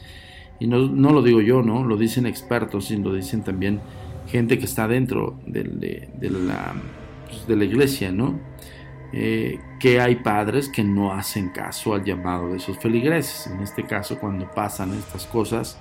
Y 0.61 0.67
no, 0.67 0.87
no 0.87 1.11
lo 1.11 1.21
digo 1.21 1.41
yo, 1.41 1.61
¿no? 1.61 1.83
Lo 1.83 1.97
dicen 1.97 2.25
expertos 2.25 2.91
y 2.91 2.97
lo 2.97 3.13
dicen 3.13 3.43
también 3.43 3.81
gente 4.27 4.57
que 4.59 4.65
está 4.65 4.87
dentro 4.87 5.39
de, 5.45 5.63
la, 6.29 6.73
pues, 7.27 7.47
de 7.47 7.55
la, 7.55 7.65
iglesia, 7.65 8.11
¿no? 8.11 8.39
Eh, 9.11 9.59
que 9.79 9.99
hay 9.99 10.17
padres 10.17 10.69
que 10.69 10.83
no 10.83 11.11
hacen 11.11 11.49
caso 11.49 11.95
al 11.95 12.05
llamado 12.05 12.49
de 12.49 12.57
esos 12.57 12.77
feligreses. 12.77 13.47
En 13.47 13.59
este 13.61 13.85
caso, 13.85 14.19
cuando 14.19 14.49
pasan 14.51 14.93
estas 14.93 15.25
cosas, 15.25 15.79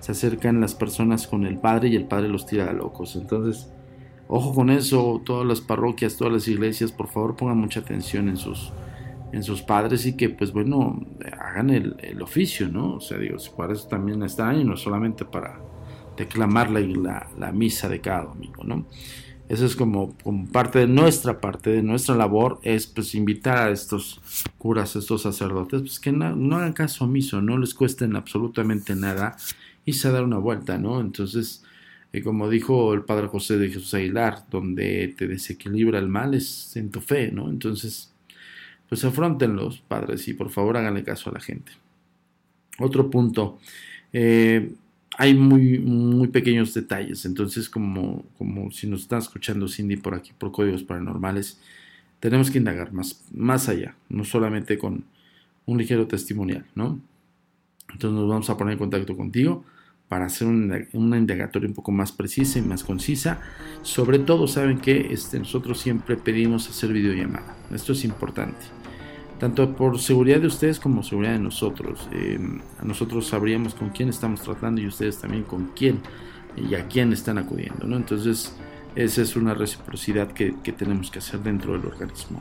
se 0.00 0.12
acercan 0.12 0.60
las 0.60 0.74
personas 0.74 1.28
con 1.28 1.46
el 1.46 1.58
padre 1.58 1.90
y 1.90 1.96
el 1.96 2.06
padre 2.06 2.28
los 2.28 2.46
tira 2.46 2.70
a 2.70 2.72
locos. 2.72 3.14
Entonces, 3.14 3.68
Ojo 4.34 4.54
con 4.54 4.70
eso, 4.70 5.20
todas 5.26 5.46
las 5.46 5.60
parroquias, 5.60 6.16
todas 6.16 6.32
las 6.32 6.48
iglesias, 6.48 6.90
por 6.90 7.08
favor 7.08 7.36
pongan 7.36 7.58
mucha 7.58 7.80
atención 7.80 8.30
en 8.30 8.38
sus, 8.38 8.72
en 9.32 9.42
sus 9.42 9.62
padres 9.62 10.06
y 10.06 10.16
que 10.16 10.28
pues 10.28 10.52
bueno, 10.52 11.04
hagan 11.40 11.70
el, 11.70 12.22
oficio, 12.22 12.68
¿no? 12.68 12.96
O 12.96 13.00
sea, 13.00 13.18
digo, 13.18 13.36
para 13.56 13.72
eso 13.72 13.88
también 13.88 14.22
están 14.22 14.60
y 14.60 14.64
no 14.64 14.76
solamente 14.76 15.24
para 15.24 15.58
declamar 16.16 16.70
la, 16.70 17.28
la, 17.38 17.52
misa 17.52 17.88
de 17.88 18.00
cada 18.00 18.24
domingo, 18.24 18.62
¿no? 18.64 18.86
Eso 19.48 19.66
es 19.66 19.74
como, 19.74 20.16
como, 20.22 20.46
parte 20.46 20.80
de 20.80 20.86
nuestra 20.86 21.40
parte, 21.40 21.70
de 21.70 21.82
nuestra 21.82 22.14
labor, 22.14 22.60
es 22.62 22.86
pues 22.86 23.14
invitar 23.14 23.68
a 23.68 23.70
estos 23.70 24.20
curas, 24.56 24.94
a 24.94 25.00
estos 25.00 25.22
sacerdotes, 25.22 25.80
pues 25.80 25.98
que 25.98 26.12
no, 26.12 26.56
hagan 26.56 26.72
caso 26.72 27.04
omiso, 27.04 27.42
no 27.42 27.58
les 27.58 27.74
cuesten 27.74 28.16
absolutamente 28.16 28.94
nada 28.94 29.36
y 29.84 29.94
se 29.94 30.10
dar 30.10 30.24
una 30.24 30.38
vuelta, 30.38 30.78
¿no? 30.78 31.00
Entonces, 31.00 31.64
y 32.12 32.20
como 32.20 32.48
dijo 32.48 32.94
el 32.94 33.02
Padre 33.02 33.26
José 33.28 33.58
de 33.58 33.68
Jesús 33.68 33.92
Aguilar, 33.94 34.44
donde 34.50 35.14
te 35.16 35.26
desequilibra 35.26 35.98
el 35.98 36.08
mal 36.08 36.34
es 36.34 36.76
en 36.76 36.90
tu 36.90 37.00
fe, 37.00 37.32
¿no? 37.32 37.48
Entonces, 37.48 38.11
pues 38.92 39.06
afrontenlos, 39.06 39.82
padres, 39.88 40.28
y 40.28 40.34
por 40.34 40.50
favor 40.50 40.76
háganle 40.76 41.02
caso 41.02 41.30
a 41.30 41.32
la 41.32 41.40
gente. 41.40 41.72
Otro 42.78 43.08
punto, 43.08 43.58
eh, 44.12 44.74
hay 45.16 45.32
muy, 45.32 45.78
muy 45.78 46.28
pequeños 46.28 46.74
detalles, 46.74 47.24
entonces 47.24 47.70
como, 47.70 48.26
como 48.36 48.70
si 48.70 48.86
nos 48.86 49.00
está 49.00 49.16
escuchando 49.16 49.66
Cindy 49.66 49.96
por 49.96 50.14
aquí, 50.14 50.32
por 50.36 50.52
códigos 50.52 50.82
paranormales, 50.82 51.58
tenemos 52.20 52.50
que 52.50 52.58
indagar 52.58 52.92
más, 52.92 53.24
más 53.32 53.70
allá, 53.70 53.96
no 54.10 54.24
solamente 54.24 54.76
con 54.76 55.06
un 55.64 55.78
ligero 55.78 56.06
testimonial, 56.06 56.66
¿no? 56.74 57.00
Entonces 57.90 58.20
nos 58.20 58.28
vamos 58.28 58.50
a 58.50 58.58
poner 58.58 58.74
en 58.74 58.78
contacto 58.78 59.16
contigo 59.16 59.64
para 60.06 60.26
hacer 60.26 60.48
una, 60.48 61.16
indagatoria 61.16 61.66
un 61.66 61.74
poco 61.74 61.92
más 61.92 62.12
precisa 62.12 62.58
y 62.58 62.62
más 62.62 62.84
concisa. 62.84 63.40
Sobre 63.80 64.18
todo, 64.18 64.46
saben 64.46 64.80
que 64.80 65.14
este, 65.14 65.38
nosotros 65.38 65.80
siempre 65.80 66.18
pedimos 66.18 66.68
hacer 66.68 66.92
videollamada. 66.92 67.56
Esto 67.72 67.94
es 67.94 68.04
importante. 68.04 68.81
Tanto 69.42 69.74
por 69.74 69.98
seguridad 69.98 70.40
de 70.40 70.46
ustedes 70.46 70.78
como 70.78 71.02
seguridad 71.02 71.32
de 71.32 71.40
nosotros. 71.40 72.08
Em, 72.12 72.60
nosotros 72.84 73.26
sabríamos 73.26 73.74
con 73.74 73.88
quién 73.88 74.08
estamos 74.08 74.40
tratando 74.40 74.80
y 74.80 74.86
ustedes 74.86 75.18
también 75.18 75.42
con 75.42 75.72
quién 75.74 75.98
y 76.56 76.76
a 76.76 76.86
quién 76.86 77.12
están 77.12 77.38
acudiendo. 77.38 77.84
¿no? 77.88 77.96
Entonces, 77.96 78.54
esa 78.94 79.20
es 79.20 79.34
una 79.34 79.52
reciprocidad 79.52 80.30
que, 80.30 80.52
tenemos 80.78 81.10
que 81.10 81.18
hacer 81.18 81.40
dentro 81.40 81.72
del 81.72 81.84
organismo. 81.84 82.40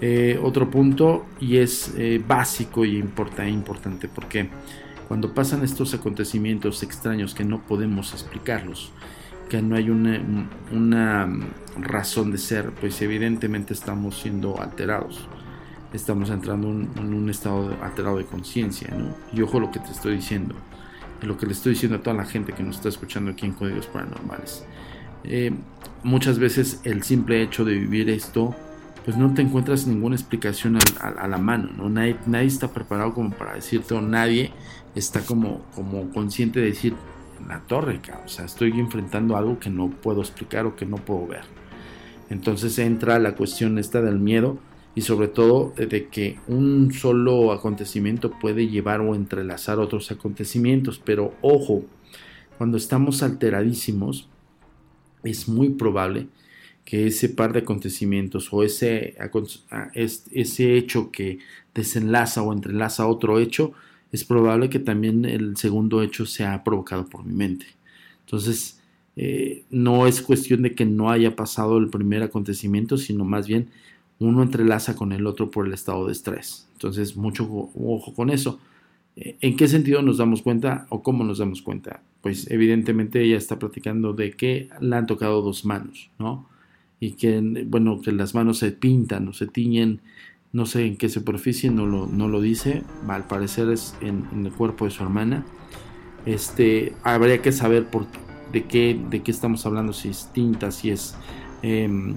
Eh, 0.00 0.36
otro 0.42 0.68
punto, 0.68 1.24
y 1.38 1.58
es 1.58 1.94
eh, 1.96 2.20
básico 2.26 2.84
y 2.84 2.96
importante, 2.96 4.08
porque 4.08 4.48
cuando 5.06 5.32
pasan 5.34 5.62
estos 5.62 5.94
acontecimientos 5.94 6.82
extraños 6.82 7.32
que 7.32 7.44
no 7.44 7.64
podemos 7.64 8.12
explicarlos, 8.12 8.90
que 9.48 9.62
no 9.62 9.76
hay 9.76 9.88
una, 9.88 11.28
razón 11.78 12.32
de 12.32 12.38
ser, 12.38 12.72
pues 12.72 13.00
evidentemente 13.02 13.72
estamos 13.72 14.18
siendo 14.18 14.60
alterados. 14.60 15.28
Estamos 15.94 16.28
entrando 16.30 16.68
en 16.70 17.14
un 17.14 17.30
estado 17.30 17.76
alterado 17.80 18.18
de 18.18 18.24
conciencia, 18.24 18.92
¿no? 18.96 19.14
Y 19.32 19.42
ojo 19.42 19.60
lo 19.60 19.70
que 19.70 19.78
te 19.78 19.92
estoy 19.92 20.16
diciendo, 20.16 20.56
lo 21.22 21.38
que 21.38 21.46
le 21.46 21.52
estoy 21.52 21.74
diciendo 21.74 21.98
a 21.98 22.02
toda 22.02 22.16
la 22.16 22.24
gente 22.24 22.52
que 22.52 22.64
nos 22.64 22.76
está 22.76 22.88
escuchando 22.88 23.30
aquí 23.30 23.46
en 23.46 23.52
Códigos 23.52 23.86
Paranormales. 23.86 24.64
Eh, 25.22 25.52
muchas 26.02 26.40
veces 26.40 26.80
el 26.82 27.04
simple 27.04 27.42
hecho 27.42 27.64
de 27.64 27.74
vivir 27.74 28.10
esto 28.10 28.56
pues 29.04 29.16
no 29.16 29.32
te 29.34 29.42
encuentras 29.42 29.86
ninguna 29.86 30.16
explicación 30.16 30.78
a, 31.00 31.28
la 31.28 31.38
mano, 31.38 31.70
¿no? 31.76 31.88
Nadie, 31.88 32.16
nadie, 32.26 32.46
está 32.46 32.72
preparado 32.72 33.14
como 33.14 33.30
para 33.30 33.54
decirte, 33.54 33.94
o 33.94 34.00
nadie 34.00 34.50
está 34.96 35.20
como, 35.20 35.62
como 35.76 36.10
consciente 36.10 36.58
de 36.58 36.66
decir, 36.66 36.94
la 37.46 37.60
torre, 37.60 38.00
o 38.24 38.28
sea, 38.28 38.46
estoy 38.46 38.72
enfrentando 38.80 39.36
algo 39.36 39.60
que 39.60 39.70
no 39.70 39.90
puedo 39.90 40.22
explicar 40.22 40.66
o 40.66 40.74
que 40.74 40.86
no 40.86 40.96
puedo 40.96 41.26
ver. 41.26 41.44
Entonces 42.30 42.78
entra 42.78 43.18
la 43.18 43.34
cuestión 43.36 43.78
esta 43.78 44.00
del 44.00 44.18
miedo 44.18 44.58
y 44.94 45.02
sobre 45.02 45.28
todo 45.28 45.72
de 45.76 46.08
que 46.08 46.38
un 46.46 46.92
solo 46.92 47.52
acontecimiento 47.52 48.30
puede 48.38 48.68
llevar 48.68 49.00
o 49.00 49.14
entrelazar 49.14 49.78
otros 49.78 50.10
acontecimientos, 50.10 51.00
pero 51.04 51.34
ojo, 51.42 51.84
cuando 52.58 52.76
estamos 52.76 53.22
alteradísimos, 53.22 54.28
es 55.24 55.48
muy 55.48 55.70
probable 55.70 56.28
que 56.84 57.06
ese 57.06 57.28
par 57.28 57.52
de 57.52 57.60
acontecimientos 57.60 58.52
o 58.52 58.62
ese, 58.62 59.16
ese 59.94 60.76
hecho 60.76 61.10
que 61.10 61.38
desenlaza 61.74 62.42
o 62.42 62.52
entrelaza 62.52 63.06
otro 63.06 63.38
hecho, 63.38 63.72
es 64.12 64.24
probable 64.24 64.68
que 64.68 64.78
también 64.78 65.24
el 65.24 65.56
segundo 65.56 66.02
hecho 66.02 66.26
sea 66.26 66.62
provocado 66.62 67.06
por 67.06 67.24
mi 67.24 67.34
mente. 67.34 67.66
Entonces, 68.20 68.80
eh, 69.16 69.64
no 69.70 70.06
es 70.06 70.22
cuestión 70.22 70.62
de 70.62 70.74
que 70.74 70.84
no 70.84 71.10
haya 71.10 71.34
pasado 71.34 71.78
el 71.78 71.88
primer 71.88 72.22
acontecimiento, 72.22 72.96
sino 72.96 73.24
más 73.24 73.48
bien 73.48 73.70
uno 74.18 74.42
entrelaza 74.42 74.96
con 74.96 75.12
el 75.12 75.26
otro 75.26 75.50
por 75.50 75.66
el 75.66 75.72
estado 75.72 76.06
de 76.06 76.12
estrés. 76.12 76.68
Entonces, 76.74 77.16
mucho 77.16 77.44
ojo 77.44 78.14
con 78.14 78.30
eso. 78.30 78.60
Eh, 79.16 79.36
¿En 79.40 79.56
qué 79.56 79.68
sentido 79.68 80.02
nos 80.02 80.18
damos 80.18 80.42
cuenta 80.42 80.86
o 80.90 81.02
cómo 81.02 81.24
nos 81.24 81.38
damos 81.38 81.62
cuenta? 81.62 82.02
Pues 82.20 82.50
evidentemente 82.50 83.22
ella 83.22 83.36
está 83.36 83.58
platicando 83.58 84.12
de 84.12 84.32
que 84.32 84.68
le 84.80 84.96
han 84.96 85.06
tocado 85.06 85.42
dos 85.42 85.64
manos, 85.64 86.10
¿no? 86.18 86.48
y 87.04 87.12
que, 87.12 87.40
bueno, 87.66 88.00
que 88.00 88.12
las 88.12 88.34
manos 88.34 88.58
se 88.58 88.72
pintan 88.72 89.28
o 89.28 89.34
se 89.34 89.46
tiñen, 89.46 90.00
no 90.52 90.64
sé 90.64 90.86
en 90.86 90.96
qué 90.96 91.10
superficie, 91.10 91.70
no 91.70 91.86
lo, 91.86 92.06
no 92.06 92.28
lo 92.28 92.40
dice, 92.40 92.82
al 93.08 93.26
parecer 93.26 93.68
es 93.70 93.94
en, 94.00 94.24
el 94.46 94.52
cuerpo 94.52 94.86
de 94.86 94.90
su 94.90 95.02
hermana. 95.02 95.44
Este, 96.24 96.94
habría 97.02 97.42
que 97.42 97.52
saber 97.52 97.86
por, 97.86 98.06
de, 98.52 98.64
qué, 98.64 98.98
de 99.10 99.22
qué 99.22 99.30
estamos 99.30 99.66
hablando, 99.66 99.92
si 99.92 100.08
es 100.08 100.30
tinta, 100.32 100.70
si 100.70 100.90
es, 100.90 101.14
em, 101.62 102.16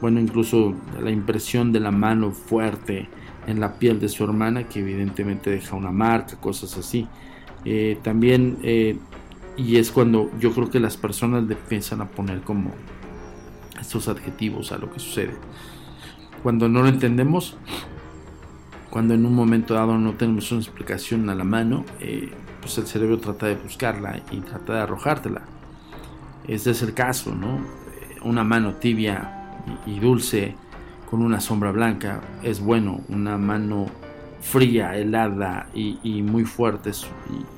bueno, 0.00 0.20
incluso 0.20 0.74
la 1.02 1.10
impresión 1.10 1.72
de 1.72 1.80
la 1.80 1.90
mano 1.90 2.30
fuerte 2.32 3.08
en 3.46 3.60
la 3.60 3.78
piel 3.78 3.98
de 3.98 4.08
su 4.08 4.24
hermana, 4.24 4.68
que 4.68 4.80
evidentemente 4.80 5.50
deja 5.50 5.74
una 5.74 5.90
marca, 5.90 6.36
cosas 6.36 6.76
así. 6.76 7.08
Eh, 7.64 7.98
también, 8.02 8.58
eh, 8.62 8.98
y 9.56 9.76
es 9.76 9.90
cuando 9.90 10.30
yo 10.38 10.52
creo 10.52 10.70
que 10.70 10.80
las 10.80 10.96
personas 10.96 11.44
le 11.44 11.54
empiezan 11.54 12.00
a 12.00 12.08
poner 12.08 12.42
como 12.42 12.70
estos 13.80 14.08
adjetivos 14.08 14.70
a 14.72 14.78
lo 14.78 14.90
que 14.92 15.00
sucede. 15.00 15.34
Cuando 16.42 16.68
no 16.68 16.82
lo 16.82 16.88
entendemos, 16.88 17.56
cuando 18.90 19.14
en 19.14 19.26
un 19.26 19.34
momento 19.34 19.74
dado 19.74 19.98
no 19.98 20.12
tenemos 20.14 20.50
una 20.52 20.60
explicación 20.60 21.28
a 21.28 21.34
la 21.34 21.44
mano, 21.44 21.84
eh, 22.00 22.30
pues 22.60 22.78
el 22.78 22.86
cerebro 22.86 23.18
trata 23.18 23.46
de 23.46 23.56
buscarla 23.56 24.20
y 24.30 24.40
trata 24.40 24.74
de 24.74 24.80
arrojártela. 24.80 25.42
Este 26.46 26.70
es 26.70 26.82
el 26.82 26.94
caso, 26.94 27.34
¿no? 27.34 27.56
Eh, 27.56 28.18
una 28.22 28.44
mano 28.44 28.74
tibia 28.74 29.37
y, 29.86 29.98
dulce 29.98 30.54
con 31.10 31.22
una 31.22 31.40
sombra 31.40 31.72
blanca 31.72 32.20
es 32.42 32.60
bueno, 32.60 33.00
una 33.08 33.38
mano 33.38 33.86
fría, 34.40 34.96
helada 34.96 35.68
y, 35.74 36.22
muy 36.22 36.44
fuerte 36.44 36.90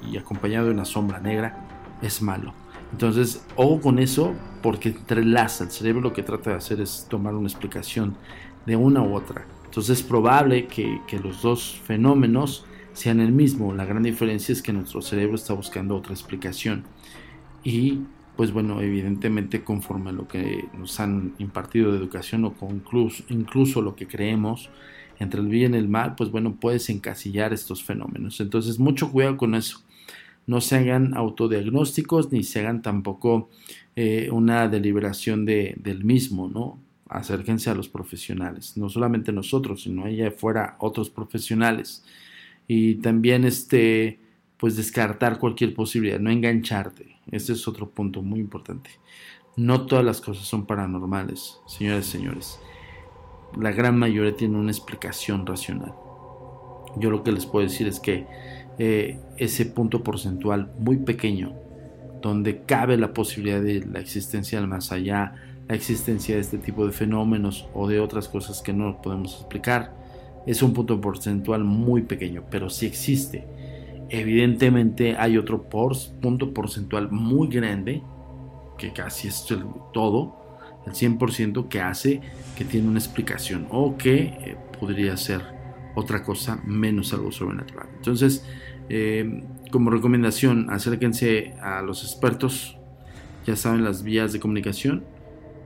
y, 0.03 0.12
y 0.12 0.18
acompañado 0.18 0.66
de 0.66 0.73
una 0.73 0.85
sombra 0.85 1.20
negra 1.20 1.66
es 2.03 2.23
malo. 2.23 2.55
Entonces, 2.92 3.44
ojo 3.57 3.81
con 3.81 3.99
eso 3.99 4.35
porque 4.62 4.90
entrelaza. 4.90 5.64
El 5.64 5.70
cerebro 5.70 6.01
lo 6.01 6.12
que 6.12 6.23
trata 6.23 6.51
de 6.51 6.57
hacer 6.57 6.81
es 6.81 7.07
tomar 7.09 7.35
una 7.35 7.49
explicación 7.49 8.16
de 8.66 8.77
una 8.77 9.03
u 9.03 9.14
otra. 9.14 9.46
Entonces 9.64 10.01
es 10.01 10.05
probable 10.05 10.66
que, 10.66 11.01
los 11.23 11.42
dos 11.42 11.81
fenómenos 11.85 12.64
sean 12.92 13.20
el 13.20 13.33
mismo. 13.33 13.73
La 13.73 13.85
gran 13.85 14.03
diferencia 14.03 14.53
es 14.53 14.62
que 14.62 14.73
nuestro 14.73 15.01
cerebro 15.01 15.37
está 15.37 15.55
buscando 15.55 15.96
otra 15.96 16.12
explicación. 16.12 16.85
Y 17.62 18.01
pues 18.40 18.53
bueno, 18.53 18.81
evidentemente 18.81 19.62
conforme 19.64 20.09
a 20.09 20.12
lo 20.14 20.26
que 20.26 20.64
nos 20.79 20.98
han 20.98 21.35
impartido 21.37 21.92
de 21.92 21.98
educación 21.98 22.46
o 22.46 22.55
incluso, 22.70 23.22
incluso 23.29 23.83
lo 23.83 23.94
que 23.94 24.07
creemos, 24.07 24.70
entre 25.18 25.42
el 25.42 25.48
bien 25.48 25.74
y 25.74 25.76
el 25.76 25.90
mal, 25.90 26.14
pues 26.14 26.31
bueno, 26.31 26.57
puedes 26.59 26.88
encasillar 26.88 27.53
estos 27.53 27.85
fenómenos. 27.85 28.40
Entonces, 28.40 28.79
mucho 28.79 29.12
cuidado 29.12 29.37
con 29.37 29.55
eso. 29.55 29.83
No 30.46 30.62
se 30.62 30.76
hagan 30.76 31.12
autodiagnósticos 31.12 32.33
ni 32.33 32.42
se 32.42 32.61
hagan 32.61 32.81
tampoco 32.81 33.50
eh, 33.94 34.31
una 34.33 34.68
deliberación 34.68 35.44
de, 35.44 35.74
del 35.76 36.03
mismo, 36.03 36.48
¿no? 36.48 36.81
Acérquense 37.11 37.68
a 37.68 37.74
los 37.74 37.90
profesionales, 37.90 38.74
no 38.79 38.88
solamente 38.88 39.33
nosotros, 39.33 39.83
sino 39.83 40.07
allá 40.07 40.29
afuera 40.29 40.76
otros 40.79 41.11
profesionales. 41.11 42.07
Y 42.66 42.94
también 42.94 43.44
este, 43.44 44.18
pues 44.61 44.77
descartar 44.77 45.38
cualquier 45.38 45.75
posibilidad, 45.75 46.20
no 46.20 46.31
engancharte. 46.31 47.16
Este 47.31 47.55
es 47.55 47.66
otro 47.66 47.88
punto 47.88 48.23
muy 48.23 48.38
importante. 48.38 48.90
No 49.57 49.87
todas 49.87 50.05
las 50.05 50.20
cosas 50.20 50.46
son 50.46 50.66
paranormales, 50.66 51.59
señores 51.66 52.09
y 52.09 52.11
señores 52.12 52.61
la 53.59 53.73
gran 53.73 53.99
mayoría 53.99 54.37
tiene 54.37 54.57
una 54.57 54.70
explicación 54.70 55.46
racional. 55.46 55.92
Yo 56.96 57.11
lo 57.11 57.23
que 57.23 57.33
les 57.33 57.46
puedo 57.46 57.66
decir 57.66 57.87
es 57.87 58.01
que 58.01 58.27
eh, 58.79 59.18
ese 59.37 59.66
punto 59.66 60.03
porcentual 60.03 60.73
muy 60.79 60.96
pequeño, 60.99 61.55
donde 62.23 62.62
cabe 62.62 62.96
la 62.96 63.12
posibilidad 63.12 63.61
de 63.61 63.85
la 63.87 64.01
existencia 64.01 64.59
del 64.59 64.68
más 64.68 64.92
allá, 64.92 65.35
la 65.68 65.75
existencia 65.75 66.35
de 66.35 66.40
este 66.40 66.59
tipo 66.59 66.87
de 66.87 66.92
fenómenos 66.92 67.68
o 67.75 67.88
de 67.88 68.01
otras 68.01 68.29
cosas 68.29 68.61
que 68.61 68.73
no 68.73 69.01
podemos 69.01 69.35
explicar, 69.37 69.94
es 70.46 70.62
un 70.62 70.73
punto 70.73 71.01
porcentual 71.01 71.64
muy 71.64 72.03
pequeño, 72.03 72.44
pero 72.51 72.70
sí 72.70 72.87
existe. 72.87 73.46
Evidentemente 74.11 75.16
hay 75.16 75.38
otro 75.38 75.62
punto 75.62 76.53
porcentual 76.53 77.11
muy 77.12 77.49
grande, 77.49 78.03
que 78.77 78.92
casi 78.92 79.29
es 79.29 79.49
el 79.51 79.64
todo, 79.92 80.37
el 80.87 80.92
100% 80.92 81.68
que 81.68 81.81
hace 81.81 82.20
que 82.57 82.64
tiene 82.64 82.88
una 82.88 82.99
explicación 82.99 83.68
o 83.70 83.96
que 83.96 84.16
eh, 84.16 84.57
podría 84.79 85.16
ser 85.16 85.42
otra 85.94 86.25
cosa 86.25 86.61
menos 86.64 87.12
algo 87.12 87.31
sobrenatural. 87.31 87.88
Entonces, 87.96 88.44
eh, 88.88 89.44
como 89.70 89.90
recomendación, 89.90 90.70
acérquense 90.70 91.55
a 91.62 91.81
los 91.83 92.03
expertos, 92.03 92.77
ya 93.46 93.55
saben 93.55 93.85
las 93.85 94.03
vías 94.03 94.33
de 94.33 94.40
comunicación 94.40 95.05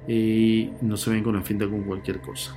y 0.07 0.71
no 0.83 0.99
se 0.99 1.11
ven 1.11 1.23
con 1.23 1.35
la 1.35 1.43
finta 1.43 1.67
con 1.67 1.85
cualquier 1.85 2.21
cosa. 2.21 2.55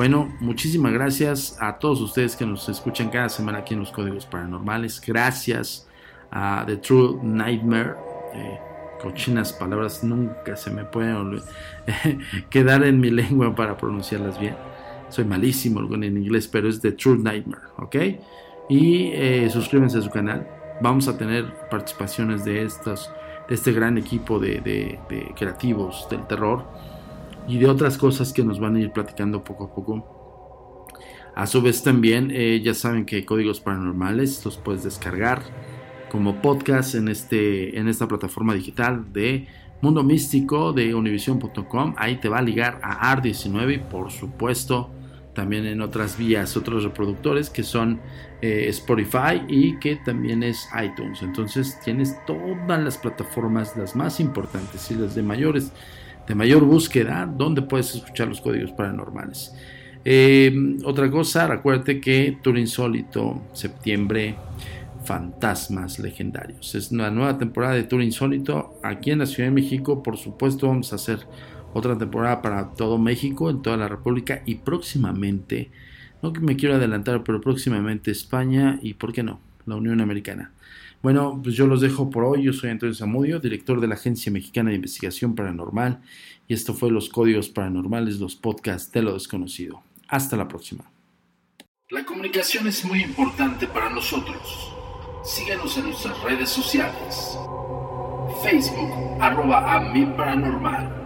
Bueno, 0.00 0.32
muchísimas 0.40 0.94
gracias 0.94 1.58
a 1.60 1.78
todos 1.78 2.00
ustedes 2.00 2.34
que 2.34 2.46
nos 2.46 2.66
escuchan 2.70 3.10
cada 3.10 3.28
semana 3.28 3.58
aquí 3.58 3.74
en 3.74 3.80
los 3.80 3.92
Códigos 3.92 4.24
Paranormales. 4.24 4.98
Gracias 5.06 5.86
a 6.30 6.64
The 6.66 6.78
True 6.78 7.18
Nightmare. 7.22 7.96
Eh, 8.32 8.58
cochinas 9.02 9.52
palabras 9.52 10.02
nunca 10.02 10.56
se 10.56 10.70
me 10.70 10.86
pueden 10.86 11.42
quedar 12.48 12.82
en 12.84 12.98
mi 12.98 13.10
lengua 13.10 13.54
para 13.54 13.76
pronunciarlas 13.76 14.40
bien. 14.40 14.56
Soy 15.10 15.26
malísimo 15.26 15.82
en 15.94 16.16
inglés, 16.16 16.48
pero 16.48 16.70
es 16.70 16.80
The 16.80 16.92
True 16.92 17.18
Nightmare, 17.18 17.64
¿ok? 17.76 17.96
Y 18.70 19.10
eh, 19.12 19.50
suscríbanse 19.50 19.98
a 19.98 20.00
su 20.00 20.08
canal. 20.08 20.48
Vamos 20.80 21.08
a 21.08 21.18
tener 21.18 21.44
participaciones 21.68 22.42
de, 22.46 22.62
estos, 22.62 23.12
de 23.50 23.54
este 23.54 23.70
gran 23.72 23.98
equipo 23.98 24.38
de, 24.38 24.98
creativos 25.36 26.08
del 26.10 26.26
terror 26.26 26.64
y 27.50 27.58
de 27.58 27.66
otras 27.66 27.98
cosas 27.98 28.32
que 28.32 28.44
nos 28.44 28.60
van 28.60 28.76
a 28.76 28.80
ir 28.80 28.92
platicando 28.92 29.42
poco 29.42 29.64
a 29.64 29.74
poco. 29.74 30.86
A 31.34 31.46
su 31.46 31.60
vez 31.60 31.82
también, 31.82 32.30
eh, 32.32 32.60
ya 32.62 32.74
saben 32.74 33.04
que 33.04 33.24
códigos 33.24 33.60
paranormales 33.60 34.44
los 34.44 34.56
puedes 34.56 34.84
descargar 34.84 35.42
como 36.10 36.40
podcast 36.40 36.94
en, 36.94 37.08
este, 37.08 37.78
en 37.78 37.88
esta 37.88 38.06
plataforma 38.06 38.54
digital 38.54 39.12
de 39.12 39.48
Mundo 39.80 40.02
Místico 40.04 40.72
de 40.72 40.94
univision.com. 40.94 41.94
Ahí 41.96 42.16
te 42.16 42.28
va 42.28 42.38
a 42.38 42.42
ligar 42.42 42.80
a 42.82 43.14
AR19 43.16 43.74
y 43.74 43.78
por 43.78 44.10
supuesto 44.10 44.90
también 45.34 45.66
en 45.66 45.80
otras 45.80 46.18
vías, 46.18 46.56
otros 46.56 46.84
reproductores 46.84 47.50
que 47.50 47.62
son 47.62 48.00
eh, 48.42 48.66
Spotify 48.68 49.42
y 49.48 49.78
que 49.78 49.96
también 49.96 50.42
es 50.42 50.68
iTunes. 50.80 51.22
Entonces 51.22 51.78
tienes 51.84 52.16
todas 52.26 52.82
las 52.82 52.98
plataformas, 52.98 53.76
las 53.76 53.96
más 53.96 54.20
importantes 54.20 54.90
y 54.90 54.94
las 54.94 55.14
de 55.14 55.22
mayores, 55.22 55.72
de 56.26 56.34
mayor 56.34 56.64
búsqueda, 56.64 57.26
donde 57.26 57.62
puedes 57.62 57.94
escuchar 57.94 58.28
los 58.28 58.40
códigos 58.40 58.72
paranormales. 58.72 59.52
Eh, 60.04 60.78
otra 60.84 61.10
cosa, 61.10 61.52
acuérdate 61.52 62.00
que 62.00 62.38
Tour 62.42 62.58
Insólito, 62.58 63.42
septiembre 63.52 64.36
fantasmas 65.04 65.98
legendarios. 65.98 66.74
Es 66.74 66.92
una 66.92 67.10
nueva 67.10 67.38
temporada 67.38 67.74
de 67.74 67.84
Tour 67.84 68.02
Insólito 68.02 68.78
aquí 68.82 69.10
en 69.10 69.18
la 69.18 69.26
Ciudad 69.26 69.48
de 69.48 69.54
México. 69.54 70.02
Por 70.02 70.16
supuesto, 70.16 70.68
vamos 70.68 70.92
a 70.92 70.96
hacer 70.96 71.20
otra 71.72 71.96
temporada 71.96 72.42
para 72.42 72.70
todo 72.70 72.98
México, 72.98 73.50
en 73.50 73.62
toda 73.62 73.76
la 73.76 73.88
República 73.88 74.42
y 74.46 74.56
próximamente, 74.56 75.70
no 76.22 76.32
que 76.32 76.40
me 76.40 76.56
quiero 76.56 76.74
adelantar, 76.76 77.22
pero 77.24 77.40
próximamente 77.40 78.10
España 78.10 78.78
y, 78.82 78.94
¿por 78.94 79.12
qué 79.12 79.22
no?, 79.22 79.40
la 79.66 79.76
Unión 79.76 80.00
Americana. 80.00 80.52
Bueno, 81.02 81.40
pues 81.42 81.54
yo 81.54 81.66
los 81.66 81.80
dejo 81.80 82.10
por 82.10 82.24
hoy. 82.24 82.42
Yo 82.42 82.52
soy 82.52 82.70
Antonio 82.70 82.94
Zamudio, 82.94 83.40
director 83.40 83.80
de 83.80 83.88
la 83.88 83.94
Agencia 83.94 84.30
Mexicana 84.30 84.68
de 84.70 84.76
Investigación 84.76 85.34
Paranormal, 85.34 86.02
y 86.46 86.54
esto 86.54 86.74
fue 86.74 86.90
Los 86.90 87.08
Códigos 87.08 87.48
Paranormales, 87.48 88.20
los 88.20 88.36
podcasts 88.36 88.92
de 88.92 89.02
lo 89.02 89.14
desconocido. 89.14 89.82
Hasta 90.08 90.36
la 90.36 90.46
próxima. 90.46 90.84
La 91.88 92.04
comunicación 92.04 92.66
es 92.66 92.84
muy 92.84 93.02
importante 93.02 93.66
para 93.66 93.88
nosotros. 93.90 94.72
Síguenos 95.24 95.76
en 95.78 95.84
nuestras 95.84 96.22
redes 96.22 96.50
sociales. 96.50 97.38
Facebook, 98.42 98.90
arroba 99.20 99.74
a 99.74 99.92
paranormal. 100.16 100.96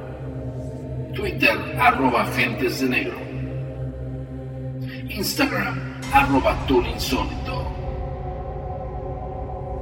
Twitter, 1.14 1.56
arroba 1.78 2.22
agentes 2.22 2.80
de 2.80 2.88
negro. 2.88 3.18
Instagram, 5.08 6.00
arroba 6.12 6.66
insólito. 6.68 7.83